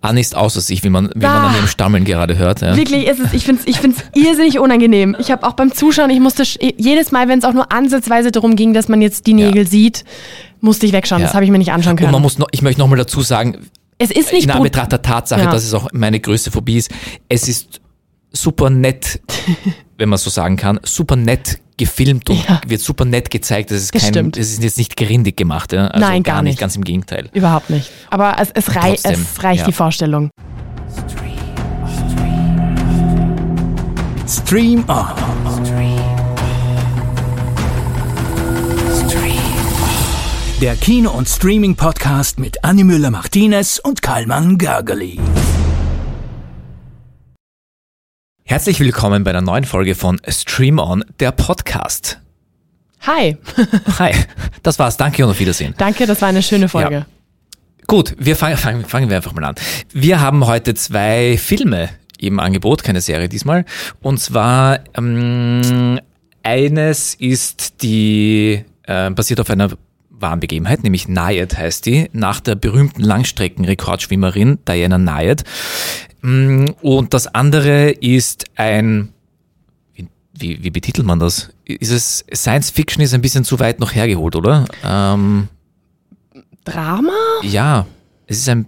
[0.00, 1.46] Anni ist außer sich, wie man, wie man Ah.
[1.48, 2.60] an ihrem Stammeln gerade hört.
[2.60, 2.76] Ja.
[2.76, 5.16] Wirklich ist es, ich finde es ich find's irrsinnig unangenehm.
[5.18, 6.44] Ich habe auch beim Zuschauen, ich musste
[6.76, 10.04] jedes Mal, wenn es auch nur ansatzweise darum ging, dass man jetzt die Nägel sieht,
[10.60, 11.20] musste ich wegschauen.
[11.20, 11.26] Ja.
[11.26, 12.12] Das habe ich mir nicht anschauen Und können.
[12.12, 13.58] man muss noch, ich möchte nochmal dazu sagen,
[13.98, 15.50] es ist nicht in Anbetracht der Tatsache, Ja.
[15.50, 16.90] dass es auch meine größte Phobie ist,
[17.28, 17.80] es ist
[18.30, 19.20] super nett,
[19.98, 22.60] wenn man so sagen kann, super nett gefilmt und Ja.
[22.66, 23.70] wird super nett gezeigt.
[23.70, 25.72] Das ist Das kein, das ist jetzt nicht gerindig gemacht.
[25.72, 25.86] Ja?
[25.86, 26.58] Also Nein, gar nicht.
[26.58, 27.30] Ganz im Gegenteil.
[27.32, 27.90] Überhaupt nicht.
[28.10, 29.66] Aber es, es, rei Trotzdem, es reicht ja.
[29.66, 30.30] die Vorstellung.
[34.28, 35.06] Stream On.
[40.60, 45.20] Der Kino- und Streaming-Podcast mit Annie Müller-Martinez und Karlmann Gergely.
[48.50, 52.18] Herzlich willkommen bei einer neuen Folge von Stream On, der Podcast.
[53.02, 53.36] Hi,
[53.98, 54.12] Hi,
[54.62, 54.96] das war's.
[54.96, 55.74] Danke und auf Wiedersehen.
[55.76, 56.94] danke, das war eine schöne Folge.
[56.94, 57.06] Ja.
[57.86, 59.54] Gut, wir fangen, fangen, fangen wir einfach mal an.
[59.92, 63.66] Wir haben heute zwei Filme im Angebot, keine Serie diesmal.
[64.00, 66.00] Und zwar ähm,
[66.42, 69.72] eines ist die äh, basiert auf einer
[70.08, 75.44] wahren Begebenheit, nämlich Nayed heißt die, nach der berühmten Langstreckenrekordschwimmerin Diana Nayed.
[76.22, 79.12] Mm, Und das andere ist ein
[79.94, 81.50] wie, wie, wie betitelt man das?
[81.64, 84.64] Ist es Science Fiction ist ein bisschen zu weit noch hergeholt, oder?
[84.84, 85.48] Ähm,
[86.64, 87.12] Drama?
[87.42, 87.86] ja,
[88.26, 88.66] es ist ein,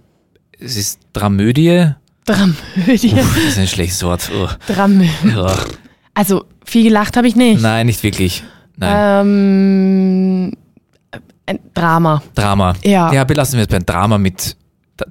[0.59, 1.91] es ist Dramödie.
[2.25, 3.13] Dramödie.
[3.15, 4.29] Das ist ein schlechtes Wort.
[4.35, 4.47] Oh.
[4.67, 5.09] Dramödie.
[5.35, 5.55] Ja.
[6.13, 7.61] Also, viel gelacht habe ich nicht.
[7.61, 8.43] Nein, nicht wirklich.
[8.77, 9.25] Nein.
[9.27, 10.51] Ähm,
[11.45, 12.21] ein Drama.
[12.35, 12.75] Drama.
[12.83, 13.11] ja.
[13.13, 14.55] Ja, belassen wir es beim Drama mit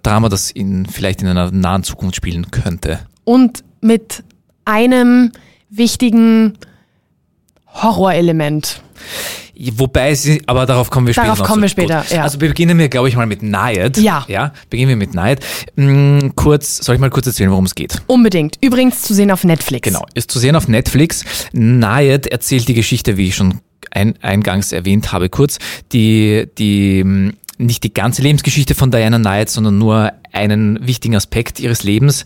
[0.03, 3.01] Drama, das in, vielleicht in einer nahen Zukunft spielen könnte.
[3.25, 4.23] Und mit
[4.65, 5.33] einem
[5.71, 6.59] wichtigen
[7.67, 8.83] Horrorelement.
[9.73, 12.23] Wobei sie, aber darauf kommen wir später Darauf kommen wir später, ja.
[12.23, 13.99] Also beginnen wir, glaube ich, mal mit Nayed.
[13.99, 14.25] Ja.
[14.27, 15.41] Ja, beginnen wir mit Nayed.
[15.77, 18.01] Mm, kurz, soll ich mal kurz erzählen, worum es geht?
[18.07, 18.57] Unbedingt.
[18.63, 19.85] Übrigens zu sehen auf Netflix.
[19.87, 21.25] Genau, ist zu sehen auf Netflix.
[21.53, 23.61] Nayed erzählt die Geschichte, wie ich schon
[23.91, 25.59] ein, eingangs erwähnt habe, kurz,
[25.93, 31.61] die, die, mh, nicht die ganze Lebensgeschichte von Diana Nayed, sondern nur einen wichtigen Aspekt
[31.61, 32.25] ihres Lebens.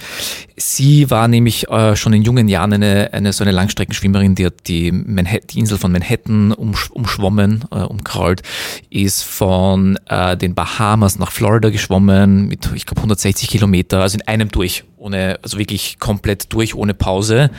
[0.56, 4.68] Sie war nämlich äh, schon in jungen Jahren eine, eine so eine Langstreckenschwimmerin, die hat
[4.68, 8.42] die, Manhattan, die Insel von Manhattan umsch umschwommen, äh, umkrault,
[8.90, 14.26] ist von äh, den Bahamas nach Florida geschwommen mit, ich glaube, 160 Kilometer, also in
[14.28, 17.50] einem durch, ohne, also wirklich komplett durch, ohne Pause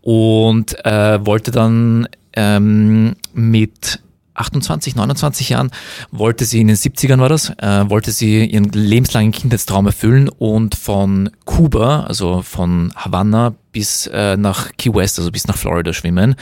[0.00, 4.00] und äh, wollte dann ähm, mit
[4.34, 5.70] 28, 29 Jahren
[6.10, 10.74] wollte sie in den 70ern war das, äh, wollte sie ihren lebenslangen Kindheitstraum erfüllen und
[10.74, 16.34] von Kuba, also von Havanna bis äh, nach Key West, also bis nach Florida schwimmen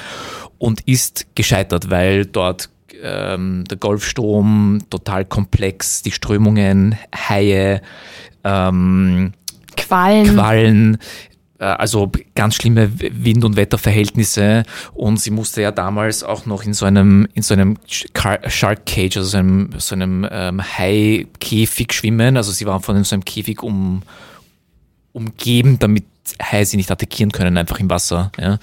[0.59, 2.71] und ist gescheitert, weil dort
[3.03, 7.83] ähm, der Golfstrom total komplex, die Strömungen, Haie,
[8.45, 9.33] ähm,
[9.77, 10.35] Quallen.
[10.35, 10.99] Quallen,
[11.65, 14.65] also ganz schlimme Wind- und Wetterverhältnisse
[14.95, 19.17] und sie musste ja damals auch noch in so einem, in so einem Shark Cage,
[19.17, 22.37] also so einem, so einem ähm, Hai-Käfig schwimmen.
[22.37, 24.03] Also sie war von so einem Käfig um,
[25.13, 26.05] umgeben, damit
[26.41, 28.31] Haie sie nicht attackieren können, einfach im Wasser.
[28.39, 28.59] Ja.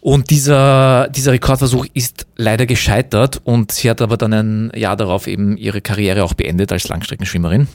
[0.00, 5.26] Und dieser, dieser Rekordversuch ist leider gescheitert und sie hat aber dann ein Jahr darauf
[5.26, 7.68] eben ihre Karriere auch beendet als Langstreckenschwimmerin.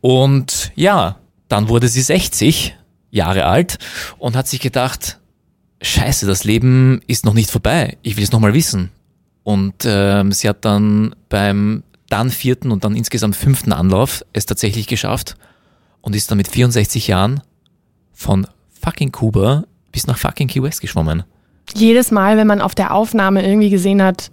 [0.00, 1.16] Und ja,
[1.48, 2.76] dann wurde sie 60
[3.16, 3.78] Jahre alt
[4.18, 5.18] und hat sich gedacht,
[5.82, 7.96] scheiße, das Leben ist noch nicht vorbei.
[8.02, 8.90] Ich will es nochmal wissen.
[9.42, 14.86] Und ähm, sie hat dann beim dann vierten und dann insgesamt fünften Anlauf es tatsächlich
[14.86, 15.36] geschafft
[16.00, 17.40] und ist dann mit 64 Jahren
[18.12, 18.46] von
[18.80, 21.24] fucking Kuba bis nach fucking Key West geschwommen.
[21.74, 24.30] Jedes Mal, wenn man auf der Aufnahme irgendwie gesehen hat,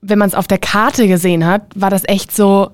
[0.00, 2.70] wenn man es auf der Karte gesehen hat, war das echt so,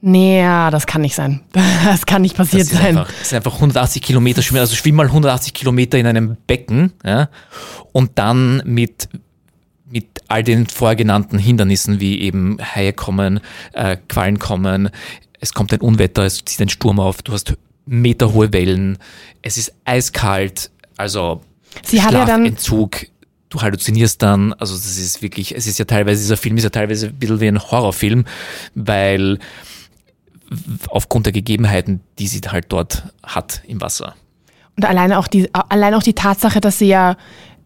[0.00, 1.40] nee, ja, das kann nicht sein.
[1.84, 2.98] Das kann nicht passiert Das ist sein.
[2.98, 6.92] einfach, das sind einfach 180 Kilometer schwimmen, also schwimm mal 180 Kilometer in einem Becken,
[7.04, 7.28] ja,
[7.92, 9.08] und dann mit,
[9.90, 13.40] mit all den vorgenannten Hindernissen, wie eben Haie kommen,
[13.72, 14.90] äh, Quallen kommen,
[15.40, 17.54] es kommt ein Unwetter, es zieht ein Sturm auf, du hast
[17.86, 18.98] meterhohe Wellen,
[19.42, 21.40] es ist eiskalt, also
[21.82, 23.06] Sie hat ja dann- Schlafentzug,
[23.48, 26.70] du halluzinierst dann, also das ist wirklich, es ist ja teilweise, dieser Film ist ja
[26.70, 28.24] teilweise ein bisschen wie ein Horrorfilm,
[28.74, 29.38] weil
[30.88, 34.14] aufgrund der Gegebenheiten, die sie halt dort hat im Wasser.
[34.76, 37.16] Und alleine auch die, allein auch die Tatsache, dass sie ja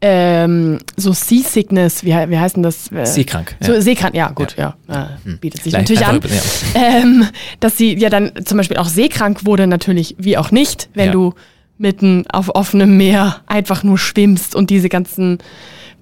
[0.01, 2.91] ähm, so Seasickness, wie, wie heißt denn das?
[2.93, 3.57] Äh, Seekrank.
[3.61, 3.81] So, ja.
[3.81, 4.75] seekrank, ja, gut, ja.
[4.89, 6.17] Äh, bietet sich Gleich natürlich an.
[6.17, 6.99] einfach über- ja.
[6.99, 7.27] Ähm,
[7.61, 11.13] dass sie ja dann zum Beispiel auch seekrank wurde, natürlich, wie auch nicht, wenn Ja.
[11.13, 11.35] du
[11.79, 15.39] mitten auf offenem Meer einfach nur schwimmst und diese ganzen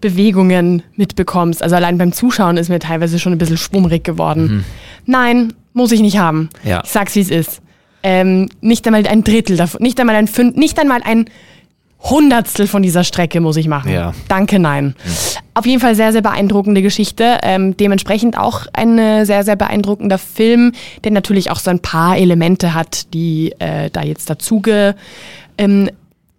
[0.00, 1.62] Bewegungen mitbekommst.
[1.62, 4.64] Also allein beim Zuschauen ist mir teilweise schon ein bisschen schwummrig geworden.
[5.06, 6.50] Nein, muss ich nicht haben.
[6.62, 6.68] Mhm.
[6.68, 6.82] Ja.
[6.84, 7.62] Ich sag's, wie es ist.
[8.02, 11.26] Ähm, nicht einmal ein Drittel davon, nicht einmal ein Fünf, nicht einmal ein
[12.02, 13.92] Hundertstel von dieser Strecke muss ich machen.
[13.92, 14.12] Ja.
[14.26, 14.96] Danke, nein.
[15.54, 17.38] Auf jeden Fall sehr, sehr beeindruckende Geschichte.
[17.42, 20.72] Ähm, dementsprechend auch ein äh, sehr, sehr beeindruckender Film,
[21.04, 24.96] der natürlich auch so ein paar Elemente hat, die äh, da jetzt dazuge
[25.58, 25.90] ähm,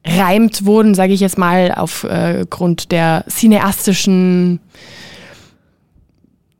[0.05, 4.59] reimt wurden, sage ich jetzt mal, aufgrund der cineastischen,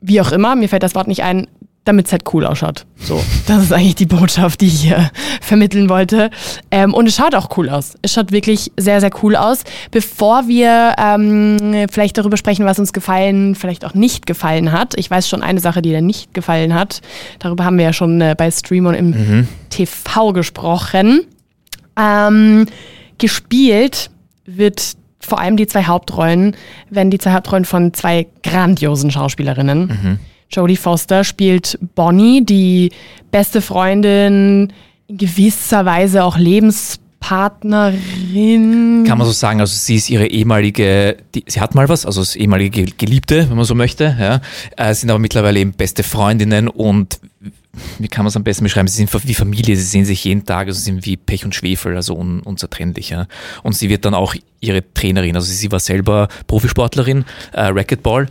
[0.00, 1.46] wie auch immer, mir fällt das Wort nicht ein,
[1.84, 2.86] damit es halt cool ausschaut.
[2.98, 5.10] So, das ist eigentlich die Botschaft, die ich hier
[5.40, 6.30] vermitteln wollte.
[6.70, 7.94] Ähm, und es schaut auch cool aus.
[8.02, 9.64] Es schaut wirklich sehr, sehr cool aus.
[9.90, 14.94] Bevor wir ähm, vielleicht darüber sprechen, was uns gefallen, vielleicht auch nicht gefallen hat.
[14.96, 17.02] Ich weiß schon eine Sache, die dir nicht gefallen hat.
[17.38, 21.20] Darüber haben wir ja schon äh, bei Stream und im TV gesprochen.
[21.96, 22.66] Ähm,
[23.18, 24.10] gespielt
[24.46, 26.56] wird vor allem die zwei Hauptrollen,
[26.90, 30.18] werden die zwei Hauptrollen von zwei grandiosen Schauspielerinnen.
[30.54, 32.92] Jodie Foster spielt Bonnie, die
[33.30, 34.72] beste Freundin,
[35.06, 39.04] in gewisser Weise auch Lebenspartnerin.
[39.06, 42.20] Kann man so sagen, also sie ist ihre ehemalige, die, sie hat mal was, also
[42.20, 44.40] das ehemalige Geliebte, wenn man so möchte, ja,
[44.76, 47.18] äh, sind aber mittlerweile eben beste Freundinnen und
[47.98, 48.88] wie kann man es am besten beschreiben?
[48.88, 51.54] Sie sind wie Familie, sie sehen sich jeden Tag, also sie sind wie Pech und
[51.54, 53.10] Schwefel, also un, unzertrennlich.
[53.10, 53.26] Ja.
[53.62, 58.28] Und sie wird dann auch ihre Trainerin, also sie war selber Profisportlerin, äh, Racquetball.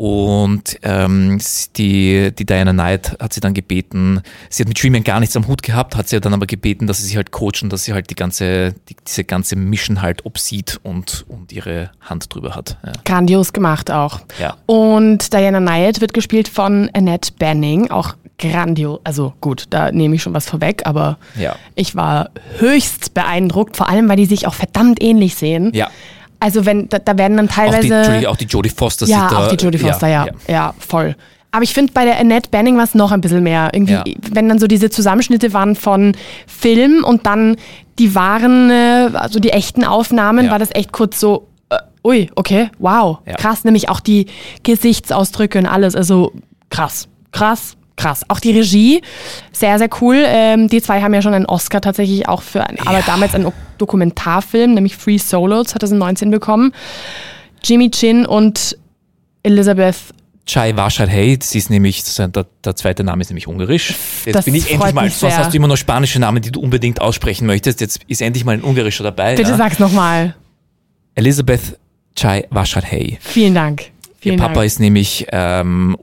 [0.00, 1.38] Und ähm,
[1.76, 5.46] die, die Diana Knight hat sie dann gebeten, sie hat mit Streaming gar nichts am
[5.46, 8.08] Hut gehabt, hat sie dann aber gebeten, dass sie sie halt coachen, dass sie halt
[8.08, 12.78] die ganze, die, diese ganze Mission halt obsieht und, und ihre Hand drüber hat.
[12.82, 12.92] Ja.
[13.04, 14.20] Grandios gemacht auch.
[14.40, 14.56] Ja.
[14.64, 19.00] Und Diana Knight wird gespielt von Annette Banning, auch grandios.
[19.04, 21.56] Also gut, da nehme ich schon was vorweg, aber Ja.
[21.74, 25.72] ich war höchst beeindruckt, vor allem, weil die sich auch verdammt ähnlich sehen.
[25.74, 25.90] Ja.
[26.40, 28.28] Also wenn, da, da werden dann Auch die, teilweise...
[28.30, 29.44] Auch die Jodie Foster ja, sieht da.
[29.46, 30.32] auch die Jodie Foster, ja, ja.
[30.48, 31.14] ja, voll.
[31.52, 33.70] Aber ich finde, bei der Annette Banning war es noch ein bisschen mehr.
[33.74, 34.04] Irgendwie, Ja.
[34.30, 36.16] wenn dann so diese Zusammenschnitte waren von
[36.46, 37.56] Film und dann
[37.98, 40.52] die wahren, äh, also die echten Aufnahmen, Ja.
[40.52, 43.34] war das echt kurz so, äh, ui, okay, wow, Ja.
[43.34, 43.64] krass.
[43.64, 44.26] Nämlich auch die
[44.62, 45.94] Gesichtsausdrücke und alles.
[45.96, 46.32] Also
[46.70, 48.24] krass, krass, krass.
[48.28, 49.02] Auch die Regie,
[49.52, 50.22] sehr, sehr cool.
[50.26, 53.52] Ähm, die zwei haben ja schon einen Oscar tatsächlich auch für, ein, aber damals einen
[53.78, 56.72] Dokumentarfilm, nämlich Free Solo 2019 bekommen.
[57.62, 58.76] Jimmy Chin und
[59.42, 59.96] Elizabeth
[60.46, 63.94] Chai Washad Hey, sie ist nämlich, der, der zweite Name ist nämlich ungarisch.
[64.24, 66.60] Jetzt Das bin ich endlich mal, sonst hast du immer noch spanische Namen, die du
[66.60, 67.80] unbedingt aussprechen möchtest.
[67.80, 69.36] Jetzt ist endlich mal ein ungarischer dabei.
[69.36, 69.56] Bitte ja.
[69.56, 70.34] sag's nochmal.
[71.14, 71.78] Elizabeth
[72.16, 73.18] Chai Washad Hey.
[73.20, 73.82] Vielen Dank.
[73.82, 74.66] Ihr Vielen Papa Dank.
[74.66, 75.96] ist nämlich ähm,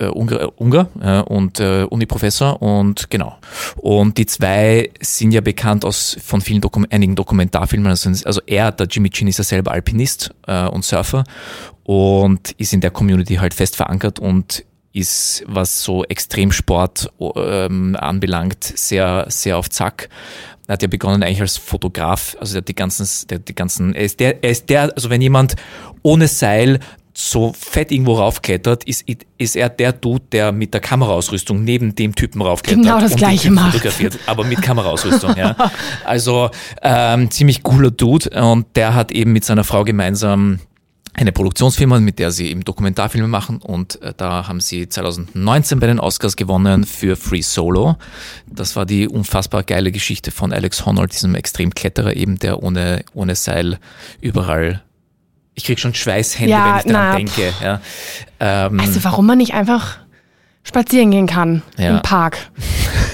[0.00, 3.36] äh, Ungar, äh, Ungar äh, und äh, Uniprofessor und genau.
[3.76, 7.88] Und die zwei sind ja bekannt aus von vielen Dokum einigen Dokumentarfilmen.
[7.88, 11.24] Also, also er, der Jimmy Chin, ist ja selber Alpinist äh, und Surfer
[11.84, 18.64] und ist in der Community halt fest verankert und ist, was so Extremsport ähm, anbelangt,
[18.64, 20.08] sehr, sehr auf Zack.
[20.66, 23.94] Er hat ja begonnen eigentlich als Fotograf, also er hat die ganzen, der, die ganzen,
[23.94, 25.56] er ist der, er ist der, also wenn jemand
[26.02, 26.80] ohne Seil
[27.20, 29.04] so fett irgendwo raufklettert, ist,
[29.36, 32.82] ist er der Dude, der mit der Kameraausrüstung neben dem Typen raufklettert.
[32.82, 33.72] Genau das Gleiche macht.
[33.72, 35.54] Fotografiert, aber mit Kameraausrüstung, ja.
[36.04, 36.50] Also
[36.82, 40.60] ähm, ziemlich cooler Dude und der hat eben mit seiner Frau gemeinsam
[41.12, 45.88] eine Produktionsfirma, mit der sie eben Dokumentarfilme machen und äh, da haben sie 2019 bei
[45.88, 47.96] den Oscars gewonnen für Free Solo.
[48.46, 53.34] Das war die unfassbar geile Geschichte von Alex Honnold, diesem Extremkletterer eben, der ohne, ohne
[53.34, 53.78] Seil
[54.20, 54.82] überall
[55.54, 57.52] ich krieg schon Schweißhände, Ja, wenn ich daran na, denke.
[57.62, 57.80] Ja.
[58.38, 59.98] Ähm, Also warum man nicht einfach
[60.62, 61.90] spazieren gehen kann Ja.
[61.96, 62.38] im Park.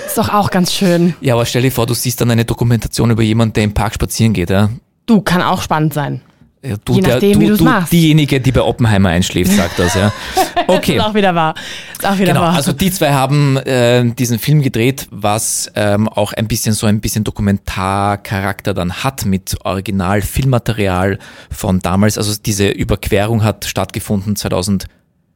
[0.06, 1.14] Ist doch auch ganz schön.
[1.20, 3.94] ja, aber stell dir vor, du siehst dann eine Dokumentation über jemanden, der im Park
[3.94, 4.50] spazieren geht.
[4.50, 4.70] Ja?
[5.06, 6.20] Du, kann auch spannend sein.
[6.64, 7.92] Ja, Du, Je der, nachdem, du, wie du, machst.
[7.92, 10.12] Diejenige, die bei Oppenheimer einschläft, sagt das, ja.
[10.68, 10.96] Okay.
[10.96, 11.54] Ist auch wieder wahr.
[11.92, 12.54] Ist auch wieder Genau, wahr.
[12.54, 17.00] also die zwei haben äh, diesen Film gedreht, was ähm, auch ein bisschen so ein
[17.00, 21.18] bisschen Dokumentarcharakter dann hat mit Original-Filmmaterial
[21.50, 22.18] von damals.
[22.18, 24.86] Also diese Überquerung hat stattgefunden 2000,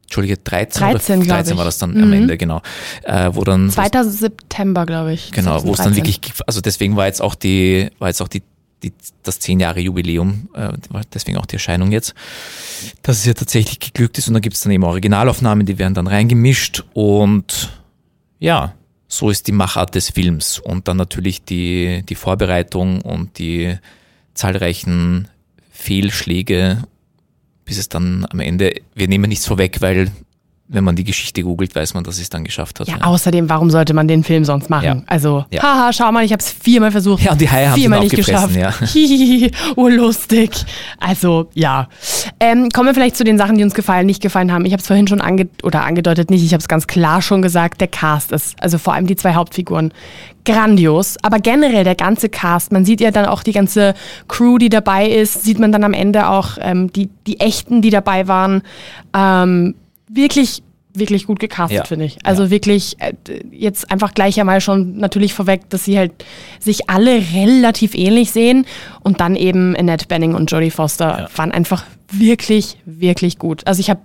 [0.03, 2.13] Entschuldige, 13, 13, oder glaub 13 war das dann am Mhm.
[2.13, 2.61] Ende, genau.
[3.03, 4.03] Äh, wo dann 2.
[4.03, 5.31] September, glaube ich.
[5.31, 5.95] Genau, wo es dann 2013.
[5.95, 8.43] wirklich, also deswegen war jetzt auch die, war jetzt auch die,
[8.83, 10.71] die das zehn Jahre Jubiläum, äh,
[11.13, 12.13] deswegen auch die Erscheinung jetzt,
[13.01, 14.27] dass es ja tatsächlich geglückt ist.
[14.27, 16.83] Und da gibt es dann eben Originalaufnahmen, die werden dann reingemischt.
[16.93, 17.69] Und
[18.39, 18.73] ja,
[19.07, 20.59] so ist die Machart des Films.
[20.59, 23.77] Und dann natürlich die, die Vorbereitung und die
[24.33, 25.27] zahlreichen
[25.69, 26.83] Fehlschläge,
[27.65, 30.11] bis es dann am Ende, wir nehmen nichts vorweg, weil
[30.73, 32.87] wenn man die Geschichte googelt, weiß man, dass es dann geschafft hat.
[32.87, 34.85] Ja, außerdem, warum sollte man den Film sonst machen?
[34.85, 35.03] Ja.
[35.05, 35.61] Also, Ja.
[35.61, 37.23] haha, schau mal, ich habe es viermal versucht.
[37.23, 38.55] Ja, und die Haie haben ihn nicht geschafft.
[38.55, 38.73] ja.
[38.85, 40.51] Hihihi, oh, lustig.
[40.99, 41.89] Also, ja.
[42.39, 44.65] Ähm, kommen wir vielleicht zu den Sachen, die uns gefallen, nicht gefallen haben.
[44.65, 47.41] Ich habe es vorhin schon ange oder angedeutet, nicht, ich habe es ganz klar schon
[47.41, 49.93] gesagt, der Cast ist, also vor allem die zwei Hauptfiguren,
[50.45, 51.17] grandios.
[51.21, 53.93] Aber generell der ganze Cast, man sieht ja dann auch die ganze
[54.27, 57.89] Crew, die dabei ist, sieht man dann am Ende auch ähm, die, die Echten, die
[57.89, 58.61] dabei waren.
[59.15, 59.75] Ähm,
[60.13, 60.63] wirklich
[60.93, 61.85] wirklich gut gecastet, ja.
[61.85, 62.17] finde ich.
[62.25, 62.49] Also ja.
[62.49, 63.13] wirklich äh,
[63.51, 66.11] jetzt einfach gleich einmal schon natürlich vorweg, dass sie halt
[66.59, 68.65] sich alle relativ ähnlich sehen
[69.01, 71.37] und dann eben Annette Benning und Jodie Foster ja.
[71.37, 73.65] waren einfach wirklich, wirklich gut.
[73.65, 74.01] Also ich habe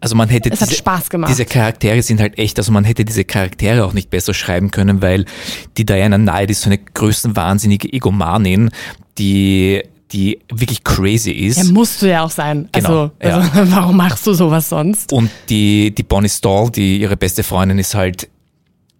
[0.00, 1.30] also man hätte es diese, hat Spaß gemacht.
[1.30, 5.00] diese Charaktere sind halt echt, also man hätte diese Charaktere auch nicht besser schreiben können,
[5.00, 5.24] weil
[5.78, 8.70] die Diana Knight ist so eine größenwahnsinnige Egomanin,
[9.16, 9.82] die
[10.12, 11.58] die wirklich crazy ist.
[11.58, 12.68] Ja, musst du ja auch sein.
[12.72, 13.70] Genau, also, also ja.
[13.76, 15.12] warum machst du sowas sonst?
[15.12, 18.28] Und die, die Bonnie Stall, die ihre beste Freundin ist halt,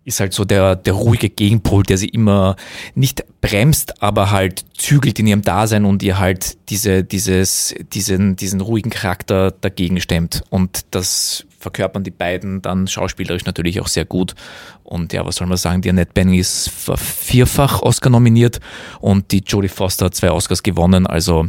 [0.05, 2.57] ist halt so der, der ruhige Gegenpol, der sie immer
[2.95, 8.61] nicht bremst, aber halt zügelt in ihrem Dasein und ihr halt diese, dieses, diesen, diesen
[8.61, 10.43] ruhigen Charakter dagegen stemmt.
[10.51, 14.35] Und das verkörpern die beiden dann schauspielerisch natürlich auch sehr gut.
[14.83, 18.61] Und ja, was soll man sagen, die Annette Bening ist vierfach Oscar nominiert
[19.01, 21.47] und die Jodie Foster hat zwei Oscars gewonnen, also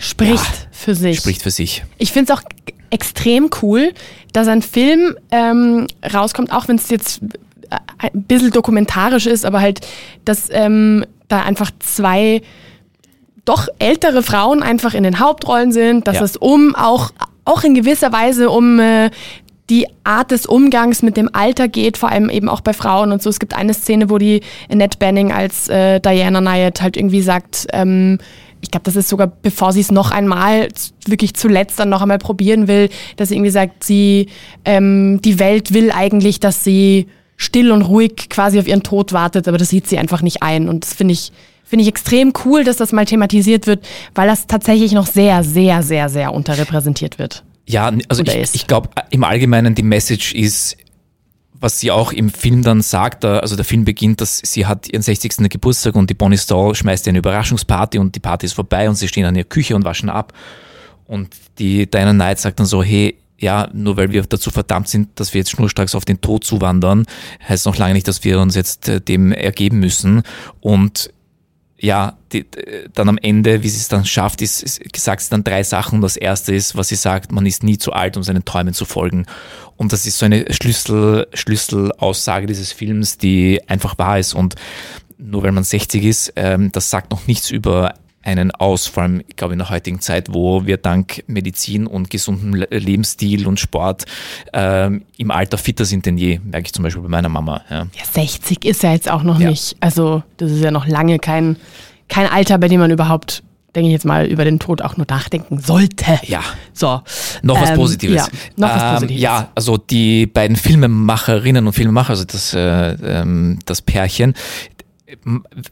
[0.00, 1.18] spricht ja, für sich.
[1.18, 1.84] Spricht für sich.
[1.98, 2.42] Ich finde es auch
[2.90, 3.92] extrem cool,
[4.32, 7.20] dass ein Film ähm, rauskommt, auch wenn es jetzt
[7.70, 9.86] äh, ein bisschen dokumentarisch ist, aber halt,
[10.24, 12.42] dass ähm, da einfach zwei
[13.44, 16.22] doch ältere Frauen einfach in den Hauptrollen sind, dass ja.
[16.22, 17.12] es um auch
[17.48, 19.10] auch in gewisser Weise um äh,
[19.70, 23.22] die Art des Umgangs mit dem Alter geht, vor allem eben auch bei Frauen und
[23.22, 23.28] so.
[23.28, 24.40] Es gibt eine Szene, wo die
[24.70, 28.18] Annette Banning als äh, Diana Nyett halt irgendwie sagt, ähm,
[28.60, 30.68] ich glaube, das ist sogar, bevor sie es noch einmal
[31.06, 34.28] wirklich zuletzt dann noch einmal probieren will, dass sie irgendwie sagt, sie,
[34.64, 39.46] ähm, die Welt will eigentlich, dass sie still und ruhig quasi auf ihren Tod wartet,
[39.46, 40.68] aber das sieht sie einfach nicht ein.
[40.68, 41.30] Und das finde ich,
[41.68, 45.82] finde ich extrem cool, dass das mal thematisiert wird, weil das tatsächlich noch sehr, sehr,
[45.82, 47.44] sehr, sehr unterrepräsentiert wird.
[47.66, 50.76] Ja, also ich, ich glaube im Allgemeinen die Message ist,
[51.60, 55.02] was sie auch im Film dann sagt, also der Film beginnt, dass sie hat ihren
[55.02, 55.50] 60.
[55.50, 58.94] Geburtstag und die Bonnie Stall schmeißt ihr eine Überraschungsparty und die Party ist vorbei und
[58.94, 60.32] sie stehen an ihrer Küche und waschen ab.
[61.06, 65.08] Und die Diana Knight sagt dann so, hey, ja, nur weil wir dazu verdammt sind,
[65.20, 67.06] dass wir jetzt schnurstracks auf den Tod zuwandern,
[67.48, 70.22] heißt noch lange nicht, dass wir uns jetzt äh, dem ergeben müssen.
[70.60, 71.10] Und
[71.80, 72.44] ja, die,
[72.92, 76.00] dann am Ende, wie sie es dann schafft, ist, ist sagt sie dann drei Sachen.
[76.00, 78.84] Das erste ist, was sie sagt, man ist nie zu alt, um seinen Träumen zu
[78.84, 79.26] folgen.
[79.76, 84.34] Und das ist so eine Schlüssel, Schlüsselaussage dieses Films, die einfach wahr ist.
[84.34, 84.56] Und
[85.18, 87.94] nur weil man 60 ist, ähm, das sagt noch nichts über
[88.28, 92.10] einen aus, vor allem, ich glaube, in der heutigen Zeit, wo wir dank Medizin und
[92.10, 94.04] gesundem Lebensstil und Sport
[94.52, 97.62] ähm, im Alter fitter sind denn je, merke ich zum Beispiel bei meiner Mama.
[97.70, 99.48] Ja, ja 60 ist ja jetzt auch noch ja.
[99.48, 101.56] nicht, also das ist ja noch lange kein,
[102.08, 103.42] kein Alter, bei dem man überhaupt
[103.74, 106.18] denke ich jetzt mal, über den Tod auch nur nachdenken sollte.
[106.24, 106.40] Ja.
[106.72, 107.02] So.
[107.42, 108.16] Noch was ähm, Positives.
[108.16, 109.22] Ja, noch was ähm, Positives.
[109.22, 114.34] ja, also die beiden Filmemacherinnen und Filmemacher, also das, äh, ähm, das Pärchen,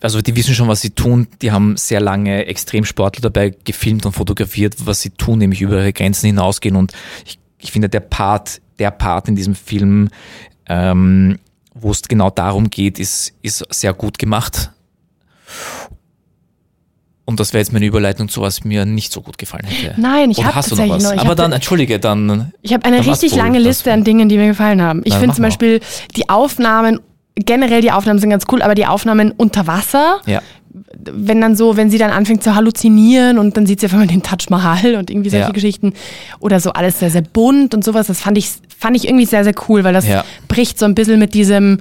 [0.00, 1.26] also die wissen schon, was sie tun.
[1.42, 5.92] Die haben sehr lange Extremsportler dabei gefilmt und fotografiert, was sie tun, nämlich über ihre
[5.92, 6.76] Grenzen hinausgehen.
[6.76, 6.92] Und
[7.24, 10.08] ich, ich finde, der Part, der Part in diesem Film,
[10.68, 11.38] ähm,
[11.74, 14.70] wo es genau darum geht, ist, ist sehr gut gemacht.
[17.26, 20.00] Und das wäre jetzt meine Überleitung zu was mir nicht so gut gefallen hätte.
[20.00, 21.02] Nein, ich habe tatsächlich noch was.
[21.02, 22.52] Noch, Aber dann, entschuldige, dann.
[22.62, 25.02] Ich habe eine richtig lange Liste an Dingen, die mir gefallen haben.
[25.04, 25.80] Ich finde zum Beispiel
[26.14, 27.00] die Aufnahmen
[27.36, 30.40] generell die Aufnahmen sind ganz cool, aber die Aufnahmen unter Wasser, ja.
[30.72, 34.06] wenn dann so, wenn sie dann anfängt zu halluzinieren und dann sieht sie einfach mal
[34.06, 35.52] den Taj Mahal und irgendwie solche ja.
[35.52, 35.92] Geschichten
[36.40, 39.44] oder so alles sehr, sehr bunt und sowas, das fand ich, fand ich irgendwie sehr,
[39.44, 40.24] sehr cool, weil das ja.
[40.48, 41.80] bricht so ein bisschen mit diesem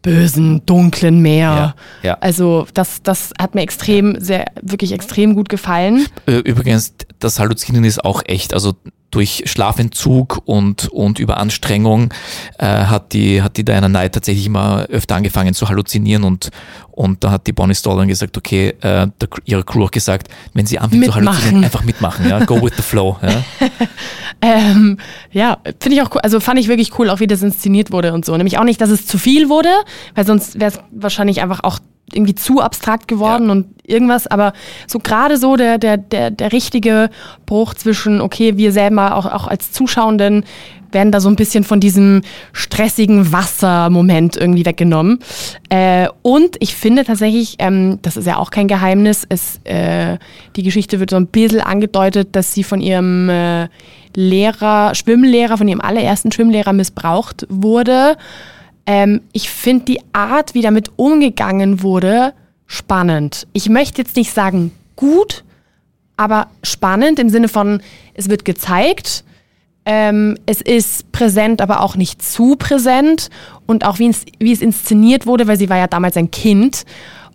[0.00, 1.74] bösen, dunklen Meer.
[2.02, 2.18] Ja, ja.
[2.20, 6.06] Also das, das hat mir extrem, sehr, wirklich extrem gut gefallen.
[6.26, 8.54] Übrigens, das Halluzinieren ist auch echt.
[8.54, 8.74] Also
[9.10, 12.12] durch Schlafentzug und, und Überanstrengung
[12.58, 16.50] äh, hat, die, hat die Diana Knight tatsächlich immer öfter angefangen zu halluzinieren und,
[16.90, 20.28] und da hat die Bonnie Stoll dann gesagt, okay, äh, der, ihre Crew auch gesagt,
[20.52, 21.24] wenn sie anfängt mitmachen.
[21.24, 23.16] zu halluzinieren, einfach mitmachen, ja, go with the flow.
[23.22, 23.42] Ja,
[24.42, 24.98] ähm,
[25.32, 28.12] ja finde ich auch cool, also fand ich wirklich cool, auch wie das inszeniert wurde
[28.12, 28.36] und so.
[28.36, 29.70] Nämlich auch nicht, dass es zu viel wurde,
[30.14, 31.78] weil sonst wäre es wahrscheinlich einfach auch
[32.12, 33.52] irgendwie zu abstrakt geworden ja.
[33.52, 34.52] und irgendwas, aber
[34.86, 37.10] so gerade so der, der, der, der richtige
[37.46, 40.44] Bruch zwischen, okay, wir selber auch, auch als Zuschauenden
[40.92, 42.22] werden da so ein bisschen von diesem
[42.52, 45.18] stressigen Wassermoment irgendwie weggenommen.
[45.68, 50.18] Äh, und ich finde tatsächlich, ähm, das ist ja auch kein Geheimnis, es, äh,
[50.56, 53.68] die Geschichte wird so ein bisschen angedeutet, dass sie von ihrem äh,
[54.14, 58.16] Lehrer, Schwimmlehrer, von ihrem allerersten Schwimmlehrer missbraucht wurde.
[58.88, 62.32] Ähm, ich finde die Art, wie damit umgegangen wurde,
[62.66, 63.46] spannend.
[63.52, 65.44] Ich möchte jetzt nicht sagen gut,
[66.16, 67.82] aber spannend im Sinne von,
[68.14, 69.24] es wird gezeigt,
[69.84, 73.28] ähm, es ist präsent, aber auch nicht zu präsent
[73.66, 76.84] und auch wie es, wie es inszeniert wurde, weil sie war ja damals ein Kind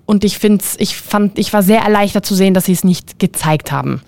[0.07, 3.19] und ich finde, ich fand, ich war sehr erleichtert zu sehen, dass sie es nicht
[3.19, 4.01] gezeigt haben.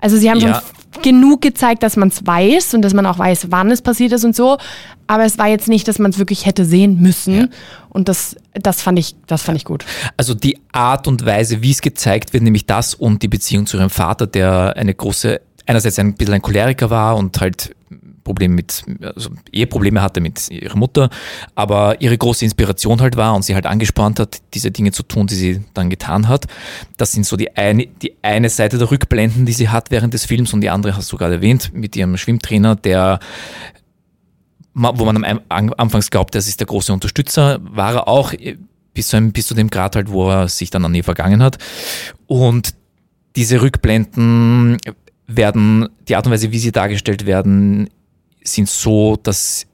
[0.00, 0.54] Also sie haben Ja.
[0.54, 0.62] schon
[1.00, 4.24] genug gezeigt, dass man es weiß und dass man auch weiß, wann es passiert ist
[4.24, 4.58] und so.
[5.06, 7.34] Aber es war jetzt nicht, dass man es wirklich hätte sehen müssen.
[7.34, 7.46] Ja.
[7.88, 9.84] Und das, das fand ich, das fand ich gut.
[10.16, 13.76] Also die Art und Weise, wie es gezeigt wird, nämlich das und die Beziehung zu
[13.78, 17.74] ihrem Vater, der eine große, einerseits ein bisschen ein Choleriker war und halt
[18.24, 21.10] Probleme mit, also Eheprobleme hatte mit ihrer Mutter,
[21.54, 25.26] aber ihre große Inspiration halt war und sie halt angespornt hat, diese Dinge zu tun,
[25.26, 26.46] die sie dann getan hat.
[26.96, 30.24] Das sind so die eine, die eine Seite der Rückblenden, die sie hat während des
[30.24, 33.18] Films und die andere hast du gerade erwähnt, mit ihrem Schwimmtrainer, der
[34.74, 38.56] wo man am An- anfangs glaubt, das ist der große Unterstützer, war er auch äh,
[38.94, 41.42] bis zu, einem, bis zu dem Grad halt, wo er sich dann an ihr vergangen
[41.42, 41.58] hat.
[42.26, 42.74] Und
[43.36, 44.78] diese Rückblenden
[45.26, 47.90] werden, die Art und Weise, wie sie dargestellt werden,
[48.44, 49.66] sind so, dass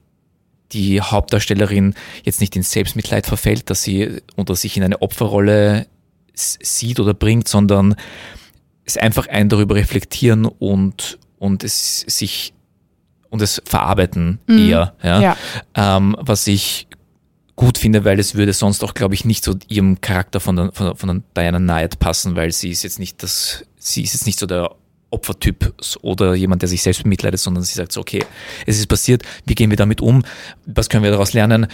[0.71, 5.87] die Hauptdarstellerin jetzt nicht ins Selbstmitleid verfällt, dass sie oder sich in eine Opferrolle
[6.33, 7.95] sieht oder bringt, sondern
[8.85, 12.53] es einfach ein darüber reflektieren und, und es sich
[13.29, 14.95] und es verarbeiten eher.
[15.03, 15.21] Ja?
[15.21, 15.37] Ja.
[15.75, 16.87] Ähm, was ich
[17.55, 20.71] gut finde, weil es würde sonst auch, glaube ich, nicht so ihrem Charakter von der,
[20.71, 24.39] von, von Diana Knight passen, weil sie ist jetzt nicht das, sie ist jetzt nicht
[24.39, 24.71] so der
[25.11, 28.23] Opfertyp oder jemand, der sich selbst bemitleidet, sondern sie sagt so, okay,
[28.65, 30.23] es ist passiert, wie gehen wir damit um,
[30.65, 31.67] was können wir daraus lernen,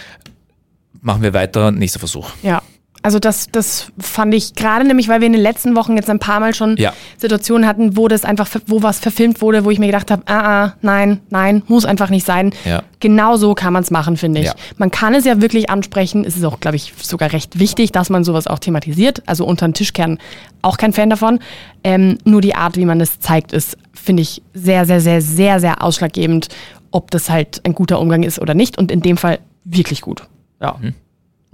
[1.00, 2.30] machen wir weiter, nächster Versuch.
[2.42, 2.62] Ja.
[3.02, 6.18] Also das, das fand ich gerade nämlich, weil wir in den letzten Wochen jetzt ein
[6.18, 6.92] paar Mal schon Ja.
[7.18, 10.64] Situationen hatten, wo das einfach, wo was verfilmt wurde, wo ich mir gedacht habe, ah,
[10.64, 12.52] ah, nein, nein, muss einfach nicht sein.
[12.64, 12.82] Ja.
[13.00, 14.46] Genau so kann man es machen, finde ich.
[14.46, 14.54] Ja.
[14.76, 16.24] Man kann es ja wirklich ansprechen.
[16.24, 19.22] Es ist auch, glaube ich, sogar recht wichtig, dass man sowas auch thematisiert.
[19.26, 20.18] Also unter den Tischkern
[20.62, 21.38] auch kein Fan davon.
[21.84, 25.60] Ähm, nur die Art, wie man es zeigt, ist, finde ich, sehr, sehr, sehr, sehr,
[25.60, 26.48] sehr ausschlaggebend,
[26.90, 28.78] ob das halt ein guter Umgang ist oder nicht.
[28.78, 30.24] Und in dem Fall wirklich gut.
[30.60, 30.76] Ja.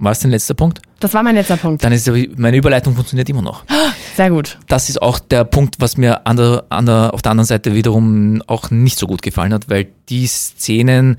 [0.03, 0.81] War es dein letzter Punkt?
[0.99, 1.81] Das war mein letzter Punkt.
[1.81, 3.63] Dann ist meine Überleitung funktioniert immer noch.
[4.17, 4.59] Sehr gut.
[4.67, 7.73] das ist auch der Punkt, was mir an der, an der, auf der anderen Seite
[7.73, 11.17] wiederum auch nicht so gut gefallen hat, weil die Szenen